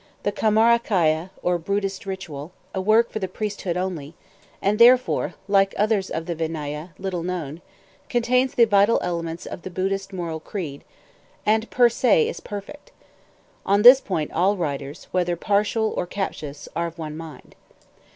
The 0.23 0.31
"Kammarakya," 0.31 1.29
or 1.43 1.59
Buddhist 1.59 2.07
Ritual, 2.07 2.51
a 2.73 2.81
work 2.81 3.11
for 3.11 3.19
the 3.19 3.27
priesthood 3.27 3.77
only, 3.77 4.15
and 4.59 4.79
therefore, 4.79 5.35
like 5.47 5.75
others 5.77 6.09
of 6.09 6.25
the 6.25 6.35
Vinnâyâ, 6.35 6.89
little 6.97 7.21
known, 7.21 7.61
contains 8.09 8.55
the 8.55 8.65
vital 8.65 8.97
elements 9.03 9.45
of 9.45 9.61
the 9.61 9.69
Buddhist 9.69 10.11
Moral 10.11 10.39
Code, 10.39 10.83
and, 11.45 11.69
per 11.69 11.87
se, 11.87 12.27
is 12.27 12.39
perfect; 12.39 12.91
on 13.63 13.83
this 13.83 14.01
point 14.01 14.31
all 14.31 14.57
writers, 14.57 15.07
whether 15.11 15.35
partial 15.35 15.93
or 15.95 16.07
captious, 16.07 16.67
are 16.75 16.87
of 16.87 16.97
one 16.97 17.15
mind. 17.15 17.53